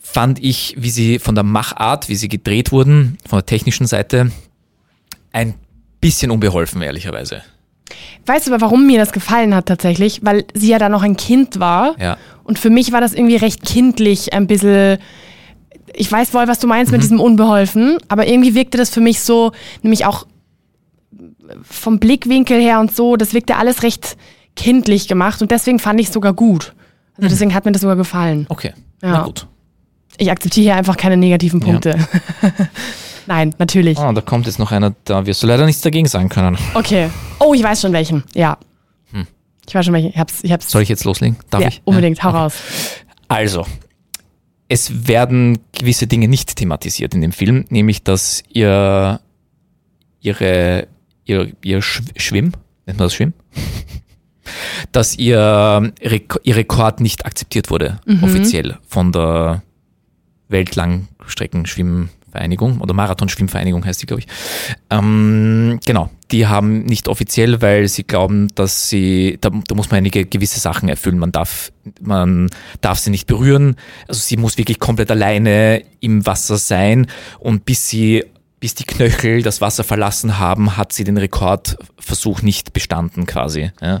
[0.00, 4.32] fand ich, wie sie von der Machart, wie sie gedreht wurden, von der technischen Seite,
[5.32, 5.54] ein
[6.00, 7.42] bisschen unbeholfen, ehrlicherweise.
[8.26, 10.20] Weißt du aber, warum mir das gefallen hat tatsächlich?
[10.24, 11.94] Weil sie ja da noch ein Kind war.
[12.00, 12.16] Ja.
[12.42, 14.98] Und für mich war das irgendwie recht kindlich, ein bisschen.
[15.96, 16.96] Ich weiß wohl, was du meinst Mhm.
[16.96, 19.52] mit diesem Unbeholfen, aber irgendwie wirkte das für mich so,
[19.82, 20.26] nämlich auch
[21.62, 24.16] vom Blickwinkel her und so, das wirkte alles recht
[24.56, 26.74] kindlich gemacht und deswegen fand ich es sogar gut.
[27.16, 28.46] Also deswegen hat mir das sogar gefallen.
[28.48, 29.10] Okay, Ja.
[29.12, 29.46] na gut.
[30.16, 31.96] Ich akzeptiere hier einfach keine negativen Punkte.
[33.26, 33.98] Nein, natürlich.
[33.98, 36.56] Ah, da kommt jetzt noch einer, da wirst du leider nichts dagegen sagen können.
[36.74, 37.10] Okay.
[37.40, 38.22] Oh, ich weiß schon welchen.
[38.34, 38.58] Ja.
[39.66, 40.10] Ich weiß schon welchen.
[40.10, 40.66] Ich hab's, ich hab's.
[40.66, 40.70] Hm.
[40.70, 41.36] Soll ich jetzt loslegen?
[41.48, 41.80] Darf ja, ich?
[41.84, 42.18] unbedingt.
[42.18, 42.24] Ja?
[42.24, 42.38] Hau Okay.
[42.38, 42.54] raus.
[43.28, 43.66] Also,
[44.74, 49.20] es werden gewisse Dinge nicht thematisiert in dem Film, nämlich dass ihr
[50.20, 50.88] ihre
[51.24, 52.52] ihr, ihr Schw- Schwimm,
[52.86, 53.32] nennt man das Schwimm?
[54.92, 59.62] Dass ihr, Rek ihr Rekord nicht akzeptiert wurde, offiziell von der
[62.34, 64.28] Weltlangstreckenschwimmvereinigung oder Marathonschwimmvereinigung heißt die, glaube ich.
[64.90, 69.98] Ähm, genau, die haben nicht offiziell, weil sie glauben, dass sie, da, da muss man
[69.98, 71.18] einige gewisse Sachen erfüllen.
[71.18, 73.76] Man darf, man darf sie nicht berühren.
[74.08, 77.06] Also sie muss wirklich komplett alleine im Wasser sein
[77.38, 78.24] und bis sie
[78.64, 83.72] bis die Knöchel das Wasser verlassen haben, hat sie den Rekordversuch nicht bestanden quasi.
[83.82, 84.00] Ja.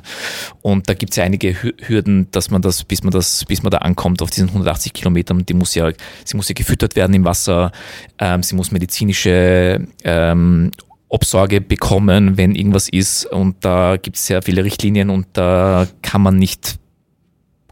[0.62, 3.62] Und da gibt es ja einige Hü- Hürden, dass man das, bis man das, bis
[3.62, 5.90] man da ankommt auf diesen 180 Kilometern, die muss ja,
[6.24, 7.72] sie muss ja gefüttert werden im Wasser,
[8.18, 10.70] ähm, sie muss medizinische ähm,
[11.10, 13.26] Obsorge bekommen, wenn irgendwas ist.
[13.26, 16.78] Und da gibt es sehr viele Richtlinien und da kann man nicht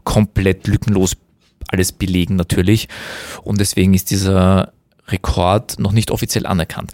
[0.03, 1.17] komplett lückenlos
[1.69, 2.87] alles belegen natürlich.
[3.41, 4.72] Und deswegen ist dieser
[5.07, 6.91] Rekord noch nicht offiziell anerkannt.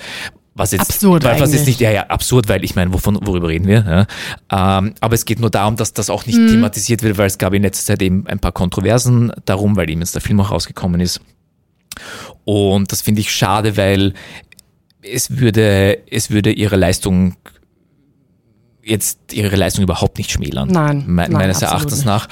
[0.56, 3.48] Was jetzt, Absurd weil, was jetzt nicht, ja, ja, absurd, weil ich meine, wovon, worüber
[3.48, 4.08] reden wir?
[4.52, 4.78] Ja?
[4.80, 6.48] Ähm, aber es geht nur darum, dass das auch nicht Mhm.
[6.50, 10.02] thematisiert wird, weil es gab in letzter Zeit eben ein paar Kontroversen darum, weil eben
[10.02, 11.22] jetzt der Film auch rausgekommen ist.
[12.44, 14.14] Und das finde ich schade, weil
[15.02, 17.36] es würde, es würde ihre Leistung
[18.84, 20.68] jetzt ihre Leistung überhaupt nicht schmälern.
[20.70, 22.06] Nein, Me nein, meines Erachtens nicht.
[22.06, 22.28] nach.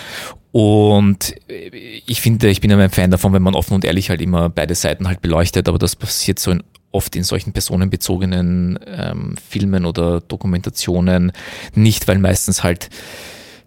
[0.51, 4.21] Und ich finde, ich bin ja ein Fan davon, wenn man offen und ehrlich halt
[4.21, 9.35] immer beide Seiten halt beleuchtet, aber das passiert so in, oft in solchen personenbezogenen ähm,
[9.49, 11.31] Filmen oder Dokumentationen
[11.75, 12.89] nicht, weil meistens halt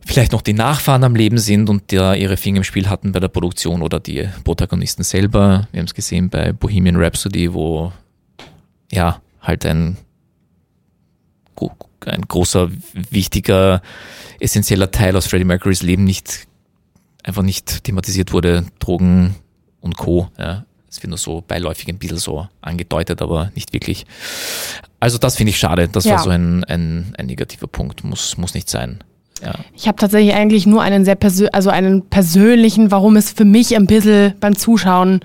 [0.04, 3.20] vielleicht noch die Nachfahren am Leben sind und der ihre Finger im Spiel hatten bei
[3.20, 5.68] der Produktion oder die Protagonisten selber.
[5.72, 7.92] Wir haben es gesehen bei Bohemian Rhapsody, wo
[8.90, 9.98] ja halt ein
[12.06, 12.70] ein großer,
[13.10, 13.82] wichtiger,
[14.38, 16.46] essentieller Teil aus Freddie Mercurys Leben nicht
[17.24, 19.34] einfach nicht thematisiert wurde, Drogen
[19.80, 20.28] und Co.
[20.38, 20.64] Ja.
[20.88, 24.06] Es wird nur so beiläufig ein bisschen so angedeutet, aber nicht wirklich.
[24.98, 25.88] Also das finde ich schade.
[25.88, 26.14] Das Ja.
[26.16, 28.02] war so ein, ein, ein negativer Punkt.
[28.02, 28.98] Muss, muss nicht sein.
[29.42, 29.54] Ja.
[29.74, 31.16] Ich habe tatsächlich eigentlich nur einen sehr
[31.52, 35.20] also einen persönlichen, warum es für mich ein bisschen beim Zuschauen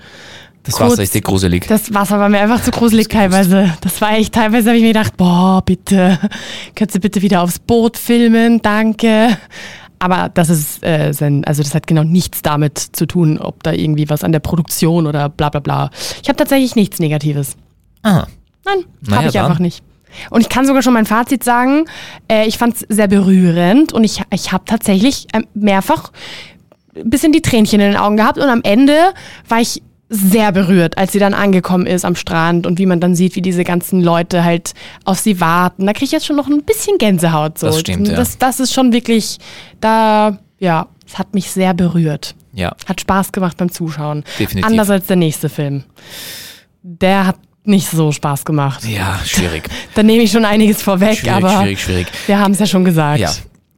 [0.62, 1.66] Das Kurz- Wasser ist dir gruselig.
[1.66, 3.30] Das Wasser war mir einfach zu gruselig gewusst.
[3.32, 3.74] teilweise.
[3.80, 6.18] Das war echt, teilweise habe ich mir gedacht, boah, bitte,
[6.76, 9.36] könntest du bitte wieder aufs Boot filmen, danke.
[9.98, 13.72] Aber das ist, äh, sein, also das hat genau nichts damit zu tun, ob da
[13.72, 15.90] irgendwie was an der Produktion oder bla bla bla.
[16.22, 17.56] Ich habe tatsächlich nichts Negatives.
[18.02, 18.26] ah,
[18.64, 19.44] Nein, Naja, habe ich dann.
[19.46, 19.82] einfach nicht.
[20.30, 21.84] Und ich kann sogar schon mein Fazit sagen.
[22.28, 26.10] Äh, ich fand es sehr berührend und ich, ich habe tatsächlich ähm, mehrfach
[26.96, 28.94] ein bisschen die Tränchen in den Augen gehabt und am Ende
[29.48, 33.16] war ich sehr berührt, als sie dann angekommen ist am Strand und wie man dann
[33.16, 34.72] sieht, wie diese ganzen Leute halt
[35.04, 35.86] auf sie warten.
[35.86, 37.58] Da kriege ich jetzt schon noch ein bisschen Gänsehaut.
[37.58, 37.66] So.
[37.66, 38.14] Das stimmt, ja.
[38.14, 39.38] das, das ist schon wirklich,
[39.80, 42.34] da, ja, es hat mich sehr berührt.
[42.52, 42.74] ja.
[42.86, 44.24] Hat Spaß gemacht beim Zuschauen.
[44.38, 44.70] Definitiv.
[44.70, 45.84] Anders als der nächste Film.
[46.82, 48.84] Der hat nicht so Spaß gemacht.
[48.84, 49.68] Ja, schwierig.
[49.94, 52.06] Da nehme ich schon einiges vorweg, Schwierig, aber schwierig, schwierig.
[52.26, 53.18] wir haben es ja schon gesagt.
[53.18, 53.32] Ja.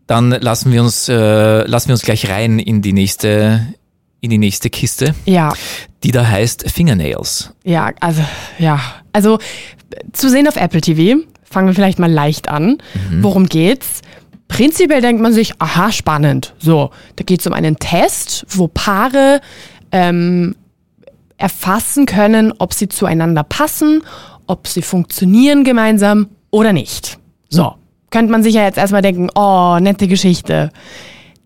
[0.07, 3.67] Dann lassen wir uns, äh, lassen wir uns gleich rein in die nächste,
[4.20, 5.52] in die nächste Kiste, ja,
[6.02, 7.52] die da heißt Fingernails.
[7.64, 8.22] ja, also
[8.59, 8.81] ja,
[9.12, 9.38] also
[10.12, 11.20] zu sehen auf Apple TV.
[11.44, 12.76] Fangen wir vielleicht mal leicht an.
[13.22, 14.02] Worum geht's?
[14.48, 16.54] Prinzipiell denkt man sich, aha, spannend.
[16.59, 19.40] So, da geht es um einen Test, wo Paare
[19.92, 20.54] ähm,
[21.38, 24.02] erfassen können, ob sie zueinander passen,
[24.46, 27.18] ob sie funktionieren gemeinsam oder nicht.
[27.48, 27.74] So,
[28.11, 30.70] könnte man sich ja jetzt erstmal denken, oh, nette Geschichte.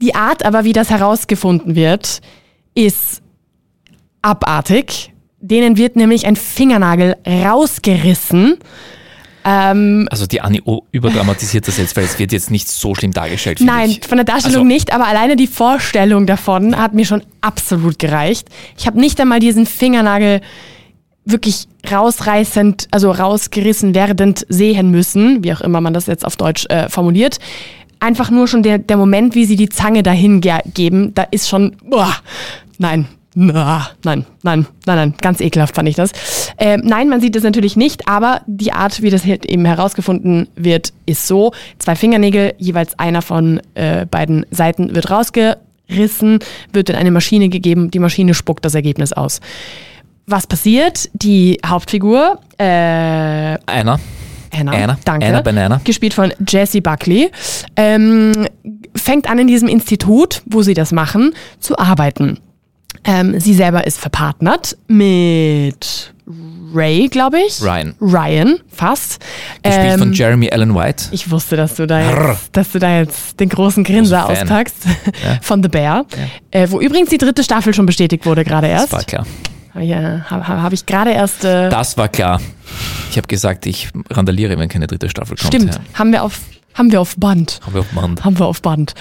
[0.00, 2.20] Die Art aber, wie das herausgefunden wird,
[2.74, 3.22] ist
[4.22, 5.12] abartig.
[5.40, 8.58] Denen wird nämlich ein Fingernagel rausgerissen.
[9.44, 13.12] Ähm, Also die Anni oh, überdramatisiert das jetzt, weil es wird jetzt nicht so schlimm
[13.12, 13.60] dargestellt.
[13.60, 14.06] Nein, ich.
[14.06, 18.48] von der Darstellung Also- nicht, aber alleine die Vorstellung davon hat mir schon absolut gereicht.
[18.78, 20.40] Ich habe nicht einmal diesen Fingernagel
[21.24, 26.66] wirklich rausreißend, also rausgerissen werdend sehen müssen, wie auch immer man das jetzt auf Deutsch
[26.68, 27.38] äh, formuliert.
[27.98, 31.48] Einfach nur schon der, der Moment, wie sie die Zange dahin ge geben, da ist
[31.48, 32.12] schon, boah,
[32.82, 36.12] nein, na, nein, nein, nein, nein, ganz ekelhaft fand ich das.
[36.58, 40.92] Ähm, nein, man sieht es natürlich nicht, aber die Art, wie das eben herausgefunden wird,
[41.06, 41.52] ist so.
[41.78, 46.40] Zwei Fingernägel, jeweils einer von äh, beiden Seiten wird rausgerissen,
[46.72, 49.40] wird in eine Maschine gegeben, die Maschine spuckt das Ergebnis aus.
[50.26, 51.08] Was passiert?
[51.14, 53.98] Die Hauptfigur, äh, Einer.
[54.54, 54.98] Anna, Anna.
[55.06, 55.80] danke, Anna Banana.
[55.82, 57.30] gespielt von Jessie Buckley,
[57.76, 58.46] ähm,
[58.94, 62.38] fängt an in diesem Institut, wo sie das machen, zu arbeiten.
[63.04, 66.12] Ähm, sie selber ist verpartnert mit
[66.74, 67.60] Ray, glaube ich.
[67.60, 67.94] Ryan.
[68.00, 69.18] Ryan, fast.
[69.62, 71.06] Gespielt von Ähm, Jeremy Allen White.
[71.10, 74.42] ich wusste, dass du da jetzt, dass du da jetzt den großen Grinser Großer Fan.
[74.48, 74.76] auspackst
[75.24, 75.38] Ja.
[75.42, 76.06] von The Bear,
[76.50, 78.92] äh, wo übrigens die dritte Staffel schon bestätigt wurde gerade Das erst.
[78.92, 79.26] war klar.
[79.74, 81.44] Habe ich, äh, hab, hab ich gerade erst.
[81.44, 82.40] Äh, Das war klar.
[83.10, 85.48] Ich habe gesagt, ich randaliere, wenn keine dritte Staffel kommt.
[85.54, 85.80] stimmt, Ja.
[85.98, 86.38] haben wir auf
[86.74, 87.60] haben wir auf Band.
[87.64, 88.24] Haben wir auf Band.
[88.24, 88.94] Haben wir auf Band.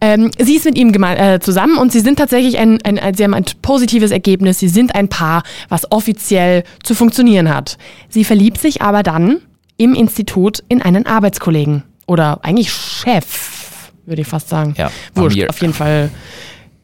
[0.00, 3.24] Ähm, sie ist mit ihm äh, zusammen und sie sind tatsächlich ein, ein, ein, sie
[3.24, 4.58] haben ein positives Ergebnis.
[4.58, 7.78] Sie sind ein Paar, was offiziell zu funktionieren hat.
[8.08, 9.38] Sie verliebt sich aber dann
[9.76, 11.82] im Institut in einen Arbeitskollegen.
[12.06, 14.74] Oder eigentlich Chef, würde ich fast sagen.
[14.76, 16.10] Ja, Wurscht, auf jeden Fall.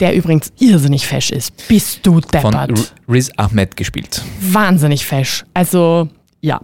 [0.01, 1.69] Der übrigens irrsinnig fesch ist.
[1.69, 2.71] Bist du Von deppert.
[2.71, 4.23] R- Riz Ahmed gespielt.
[4.41, 5.45] Wahnsinnig fesch.
[5.53, 6.09] Also,
[6.41, 6.59] ja.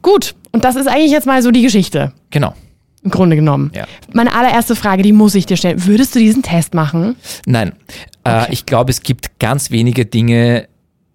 [0.00, 2.12] Gut, und das ist eigentlich jetzt mal so die Geschichte.
[2.30, 2.54] Genau.
[3.02, 3.70] Im Grunde genommen.
[3.74, 3.86] Ja.
[4.12, 5.86] Meine allererste Frage, die muss ich dir stellen.
[5.86, 7.16] Würdest du diesen Test machen?
[7.46, 7.72] Nein,
[8.24, 10.68] äh, ich glaube, es gibt ganz wenige Dinge,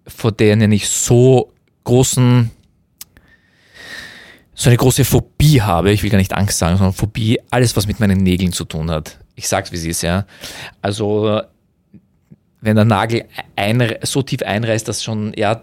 [0.06, 1.52] vor denen ich so
[1.84, 2.50] großen,
[4.54, 5.92] so eine große Phobie habe.
[5.92, 8.90] Ich will gar nicht Angst sagen, sondern Phobie, alles, was mit meinen Nägeln zu tun
[8.90, 9.18] hat.
[9.34, 10.26] Ich sag's, wie es ist, ja.
[10.80, 11.42] Also,
[12.60, 13.24] wenn der Nagel
[13.56, 15.60] ein, so tief einreißt, dass schon, ja,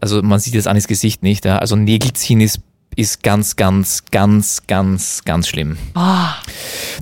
[0.00, 1.58] also man sieht jetzt an das Gesicht nicht, ja.
[1.58, 2.60] Also Nägel ziehen ist,
[2.96, 5.78] ist ganz, ganz, ganz, ganz, ganz schlimm.
[5.94, 6.34] Ah,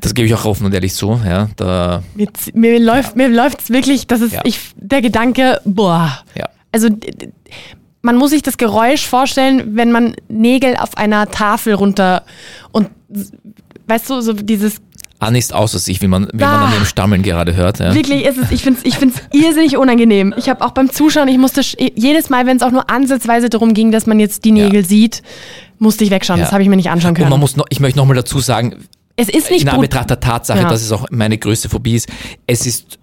[0.01, 1.49] Das gebe ich auch offen und ehrlich zu, ja.
[1.57, 4.43] Da, mir, mir läuft mir läuft's wirklich, das ist Ja.
[4.45, 6.19] ich der Gedanke, boah.
[6.37, 6.49] ja.
[6.73, 6.89] Also
[8.03, 12.23] man muss sich das Geräusch vorstellen, wenn man Nägel auf einer Tafel runter
[12.71, 12.89] und
[13.87, 14.77] weißt du, so dieses
[15.21, 16.67] Anne ist außer sich, wie man, wie man Ah.
[16.67, 17.81] an ihrem Stammeln gerade hört.
[17.81, 17.93] Ja.
[17.93, 20.33] Wirklich ist es, ich finde es ich find's irrsinnig unangenehm.
[20.37, 21.61] Ich habe auch beim Zuschauen, ich musste
[21.97, 25.23] jedes Mal, wenn es auch nur ansatzweise darum ging, dass man jetzt die Nägel sieht,
[25.79, 26.39] musste ich wegschauen.
[26.39, 26.45] Ja.
[26.47, 27.31] Das habe ich mir nicht anschauen Und können.
[27.31, 28.77] man muss noch, ich möchte nochmal dazu sagen,
[29.17, 29.69] es ist nicht in.
[29.69, 30.69] Anbetracht der Tatsache, Ja.
[30.69, 32.09] dass es auch meine größte Phobie ist,
[32.47, 32.99] es ist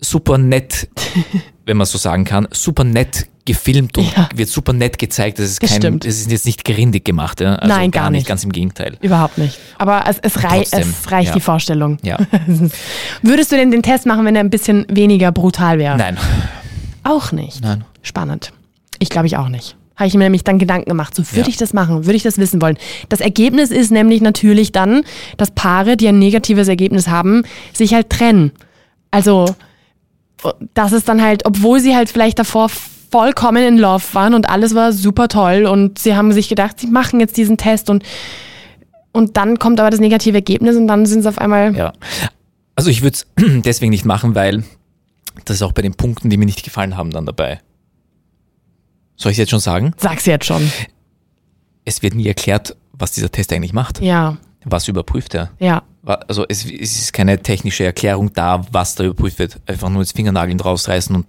[0.00, 0.88] super nett,
[1.66, 4.28] wenn man so sagen kann, super nett gefilmt und Ja.
[4.34, 5.38] wird super nett gezeigt.
[5.38, 7.40] Das ist Das kein, das ist jetzt nicht gerindig gemacht.
[7.40, 7.54] Ja?
[7.54, 8.26] Also Nein, gar nicht.
[8.26, 8.98] Ganz im Gegenteil.
[9.00, 9.58] Überhaupt nicht.
[9.78, 11.34] Aber es, es, rei Trotzdem, es reicht ja.
[11.34, 11.96] die Vorstellung.
[12.02, 12.18] Ja.
[13.22, 15.96] Würdest du denn den Test machen, wenn er ein bisschen weniger brutal wäre?
[15.96, 16.18] Nein.
[17.04, 17.62] Auch nicht.
[17.62, 17.84] Nein.
[18.02, 18.52] Spannend.
[18.98, 19.76] Ich glaube ich auch nicht.
[19.98, 21.48] Habe ich mir nämlich dann Gedanken gemacht, so würde Ja.
[21.48, 22.78] ich das machen, würde ich das wissen wollen.
[23.08, 25.02] Das Ergebnis ist nämlich natürlich dann,
[25.36, 28.52] dass Paare, die ein negatives Ergebnis haben, sich halt trennen.
[29.10, 29.54] Also,
[30.74, 32.68] das ist dann halt, obwohl sie halt vielleicht davor
[33.10, 36.86] vollkommen in Love waren und alles war super toll und sie haben sich gedacht, sie
[36.86, 38.04] machen jetzt diesen Test und,
[39.12, 41.92] und dann kommt aber das negative Ergebnis und dann sind sie auf einmal, Ja.
[42.76, 43.26] Also ich würde es
[43.64, 44.62] deswegen nicht machen, weil
[45.44, 47.58] das ist auch bei den Punkten, die mir nicht gefallen haben, dann dabei.
[49.18, 49.92] Soll ich jetzt schon sagen?
[49.98, 50.70] sag's jetzt schon.
[51.84, 54.00] Es wird nie erklärt, was dieser Test eigentlich macht.
[54.00, 55.50] Ja, Was überprüft er?
[55.58, 55.82] ja.
[56.26, 59.60] Also es, es ist keine technische Erklärung da, was da überprüft wird.
[59.66, 61.26] Einfach nur das Fingernageln rausreißen und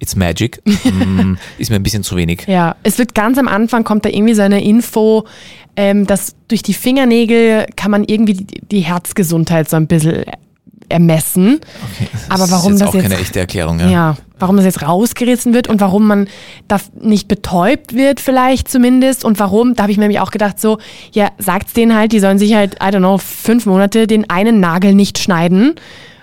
[0.00, 0.60] it's magic.
[0.84, 2.44] mm, ist mir ein bisschen zu wenig.
[2.48, 5.26] Ja, es wird ganz am Anfang kommt da irgendwie so eine Info,
[5.76, 10.24] ähm, dass durch die Fingernägel kann man irgendwie die, die Herzgesundheit so ein bisschen
[10.88, 11.60] ermessen.
[12.28, 13.78] Aber warum ist jetzt das auch jetzt- keine echte Erklärung.
[13.78, 13.88] Ja.
[13.90, 14.16] Ja.
[14.38, 16.28] Warum das jetzt rausgerissen wird und warum man
[16.68, 20.60] da nicht betäubt wird vielleicht zumindest und warum, da habe ich mir nämlich auch gedacht
[20.60, 20.78] so,
[21.12, 24.60] ja, sagt's denen halt, die sollen sich halt, I don't know, fünf Monate den einen
[24.60, 25.74] Nagel nicht schneiden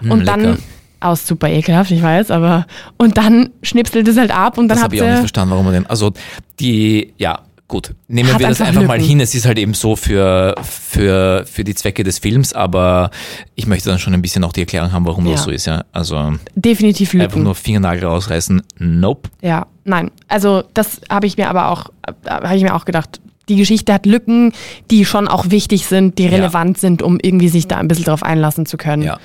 [0.10, 0.62] und dann, Hm, lecker.
[1.02, 2.66] aus super ekelhaft, ich weiß, aber,
[2.98, 5.66] und dann schnipselt es halt ab und dann Das habe ich auch nicht verstanden, warum
[5.66, 5.86] man den.
[5.88, 6.12] Also
[6.60, 7.94] die, ja, gut.
[8.08, 9.20] Nehmen Hat wir das einfach einfach mal hin.
[9.20, 13.10] Es ist halt eben so für, für, für die Zwecke des Films, aber
[13.56, 15.34] ich möchte dann schon ein bisschen auch die Erklärung haben, warum Ja.
[15.34, 15.84] das so ist, ja.
[15.92, 17.44] Also definitiv einfach Lücken.
[17.44, 18.62] nur Fingernagel rausreißen.
[18.80, 19.30] Nope.
[19.42, 20.12] Ja, nein.
[20.28, 21.90] Also das habe ich mir aber auch,
[22.28, 23.20] habe ich mir auch gedacht.
[23.48, 24.54] Die Geschichte hat Lücken,
[24.90, 28.24] die schon auch wichtig sind, die relevant sind, um irgendwie sich da ein bisschen drauf
[28.24, 29.04] einlassen zu können.
[29.04, 29.20] Ja.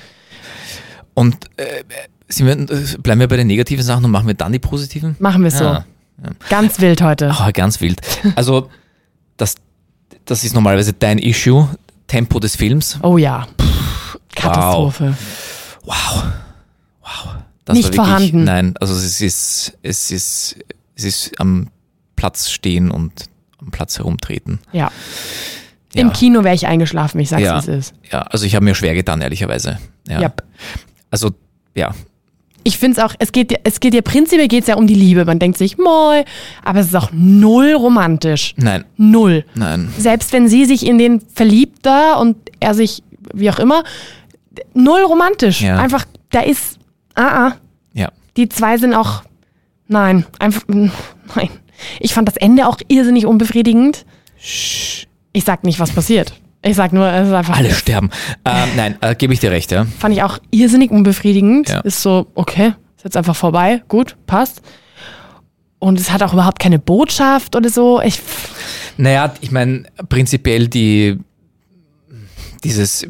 [1.15, 1.83] Und äh,
[2.37, 2.65] wir, äh,
[3.01, 5.15] bleiben wir bei den negativen Sachen und machen wir dann die positiven?
[5.19, 5.77] Machen wir es so.
[6.49, 7.31] Ganz wild heute.
[7.31, 8.01] Ah, ganz wild.
[8.35, 8.69] Also,
[9.37, 9.55] das,
[10.25, 11.67] das ist normalerweise dein Issue,
[12.07, 12.99] Tempo des Films.
[13.01, 13.47] Oh ja.
[14.35, 15.17] Katastrophe.
[15.83, 16.23] Wow.
[17.01, 17.35] Wow.
[17.65, 18.43] Das Nicht wirklich, vorhanden.
[18.43, 20.55] Nein, also es ist, es ist,
[20.95, 21.69] es ist am
[22.15, 23.25] Platz stehen und
[23.59, 24.59] am Platz herumtreten.
[24.71, 24.91] Ja.
[25.93, 26.01] Ja.
[26.01, 27.55] Im Kino wäre ich eingeschlafen, ich sag's, Ja.
[27.55, 27.93] wie es ist.
[28.11, 29.79] Ja, also ich habe mir schwer getan, ehrlicherweise.
[30.07, 30.21] Ja.
[30.21, 30.43] Yep.
[31.09, 31.31] Also,
[31.75, 31.93] ja.
[32.63, 35.25] Ich finde es auch, es geht, es geht ja prinzipiell geht's ja um die Liebe.
[35.25, 36.23] Man denkt sich, moi,
[36.63, 38.53] aber es ist auch null romantisch.
[38.57, 39.45] Nein, Null.
[39.55, 39.91] nein.
[39.97, 43.01] Selbst wenn sie sich in den verliebt da und er sich,
[43.33, 43.83] wie auch immer,
[44.73, 45.61] null romantisch.
[45.61, 45.77] Ja.
[45.77, 46.77] Einfach, da ist,
[47.15, 47.55] ah, ah.
[47.93, 48.09] Ja.
[48.37, 49.23] Die zwei sind auch,
[49.87, 51.49] nein, einfach, nein.
[51.99, 54.05] Ich fand das Ende auch irrsinnig unbefriedigend.
[54.37, 55.07] Ich
[55.43, 56.33] sag nicht, was passiert.
[56.63, 58.09] Ich sag nur, es ist einfach, Alle sterben.
[58.45, 59.85] Ähm, nein, äh, gebe ich dir recht, ja.
[59.85, 61.69] fand ich auch irrsinnig unbefriedigend.
[61.69, 61.79] Ja.
[61.79, 64.61] Ist so, okay, ist jetzt einfach vorbei, gut, passt.
[65.79, 67.99] Und es hat auch überhaupt keine Botschaft oder so.
[68.01, 68.21] Ich,
[68.97, 71.17] Naja, ich meine, prinzipiell die,
[72.63, 73.07] dieses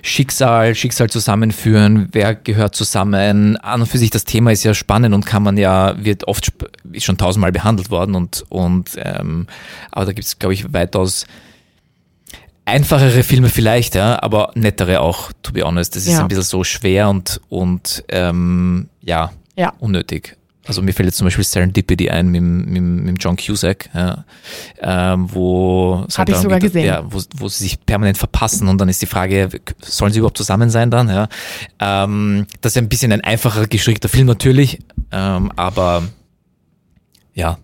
[0.00, 5.14] Schicksal, Schicksal zusammenführen, wer gehört zusammen, an und für sich das Thema ist ja spannend
[5.14, 6.52] und kann man ja, wird oft,
[6.92, 9.46] ist schon tausendmal behandelt worden und, und ähm,
[9.90, 11.26] aber da gibt es, glaube ich, weitaus
[12.64, 15.96] einfachere Filme vielleicht, ja, aber nettere auch, to be honest.
[15.96, 16.20] Das ist Ja.
[16.20, 20.36] ein bisschen so schwer und, und ähm, ja, ja, unnötig.
[20.64, 24.24] Also mir fällt jetzt zum Beispiel Serendipity ein mit, mit, mit John Cusack, ja,
[24.80, 26.86] ähm, wo Hab ich darum sogar geht, gesehen.
[26.86, 29.48] Ja, wo, wo sie sich permanent verpassen und dann ist die Frage,
[29.80, 31.08] sollen sie überhaupt zusammen sein dann?
[31.08, 31.28] Ja?
[31.80, 34.78] Ähm, das ist ein bisschen ein einfacher gestrickter Film natürlich,
[35.10, 36.04] ähm, aber
[37.34, 37.58] ja,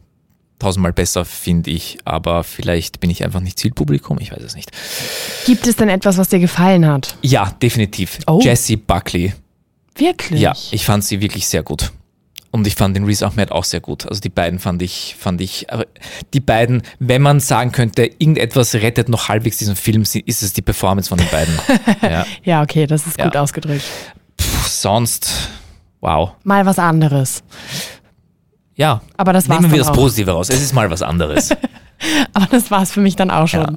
[0.58, 4.70] tausendmal besser finde ich, aber vielleicht bin ich einfach nicht Zielpublikum, ich weiß es nicht.
[5.46, 7.16] gibt es denn etwas, was dir gefallen hat?
[7.22, 8.18] Ja, definitiv.
[8.26, 8.40] Oh.
[8.42, 9.32] Jessie Buckley.
[9.96, 10.40] Wirklich?
[10.40, 11.92] Ja, ich fand sie wirklich sehr gut.
[12.50, 14.06] Und ich fand den Riz Ahmed auch sehr gut.
[14.08, 15.66] Also die beiden fand ich, fand ich,
[16.32, 20.62] die beiden, wenn man sagen könnte, irgendetwas rettet noch halbwegs diesen Film, ist es die
[20.62, 21.54] Performance von den beiden.
[22.02, 22.26] ja.
[22.44, 23.24] Ja, okay, das ist Ja.
[23.26, 23.84] gut ausgedrückt.
[24.38, 25.50] Puh, sonst,
[26.00, 26.30] wow.
[26.44, 27.42] Mal was anderes.
[28.78, 29.02] Ja.
[29.18, 29.94] Aber das war's Nehmen wir das auch.
[29.94, 30.48] Positive raus.
[30.48, 31.50] Es ist mal was anderes.
[32.32, 33.76] Aber das war es für mich dann auch schon.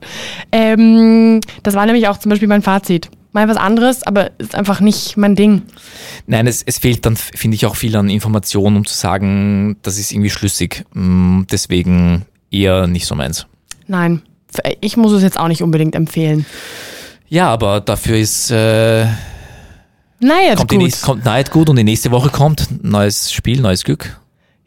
[0.52, 3.10] Ähm, das war nämlich auch zum Beispiel mein Fazit.
[3.34, 5.62] Mal was anderes, aber ist einfach nicht mein Ding.
[6.28, 9.98] Nein, es, es fehlt dann, finde ich, auch viel an Informationen, um zu sagen, das
[9.98, 10.84] ist irgendwie schlüssig.
[10.94, 13.48] Mm, Deswegen eher nicht so meins.
[13.88, 14.22] Nein,
[14.82, 16.46] ich muss es jetzt auch nicht unbedingt empfehlen.
[17.30, 19.06] Ja, aber dafür ist, äh,
[20.20, 20.84] Naja, kommt, die gut.
[20.84, 24.20] nächste, kommt Night gut und die nächste Woche kommt neues Spiel, neues Glück.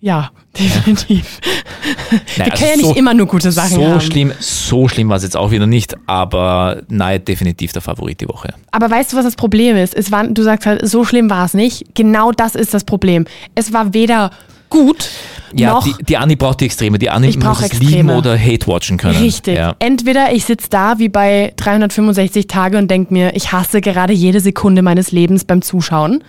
[0.06, 1.40] Ja, definitiv.
[2.10, 4.00] Nein, Wir also können ja nicht immer nur gute Sachen so haben.
[4.02, 8.28] schlimm, so schlimm war es jetzt auch wieder nicht, aber Night definitiv der Favorit die
[8.28, 8.52] Woche.
[8.70, 9.94] Aber weißt du, was das Problem ist?
[9.94, 11.94] Es war, du sagst halt, so schlimm war es nicht.
[11.94, 13.24] Genau das ist das Problem.
[13.54, 14.30] Es war weder
[14.68, 15.08] gut.
[15.54, 16.98] Ja, noch die, die Anni braucht die Extreme.
[16.98, 17.90] Die Anni muss es Extreme.
[17.90, 19.16] lieben oder hate-watchen können.
[19.16, 19.56] Richtig.
[19.56, 19.74] Ja.
[19.78, 24.40] Entweder ich sitze da wie bei 365 Tage und denke mir, ich hasse gerade jede
[24.40, 26.22] Sekunde meines Lebens beim Zuschauen.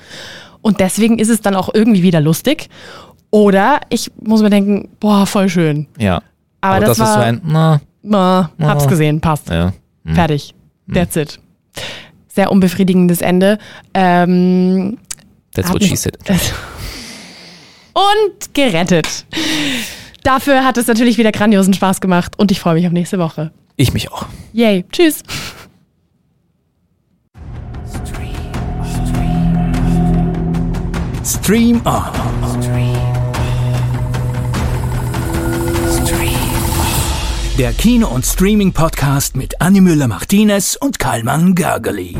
[0.61, 2.69] Und deswegen ist es dann auch irgendwie wieder lustig.
[3.31, 5.87] Oder ich muss mir denken, boah, voll schön.
[5.97, 6.21] ja.
[6.61, 8.87] Aber das das, ist war- so ein, na, Ma, hab's Oh.
[8.87, 9.49] gesehen, passt.
[9.49, 9.71] ja.
[10.13, 10.53] Fertig.
[10.91, 11.39] That's it.
[12.27, 13.57] Sehr unbefriedigendes Ende.
[13.93, 14.97] Ähm,
[15.53, 16.17] That's hat what she said.
[17.93, 19.25] Und gerettet.
[20.23, 23.51] Dafür hat es natürlich wieder grandiosen Spaß gemacht und ich freue mich auf nächste Woche.
[23.77, 24.25] Ich mich auch.
[24.53, 24.85] Yay.
[24.91, 25.21] Tschüss.
[31.23, 32.11] Stream On.
[37.57, 42.13] Der Kino- und Streaming-Podcast mit Annie Müller-Martinez und Karlmann Gergely.